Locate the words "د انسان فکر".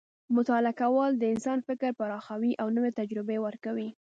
1.17-1.89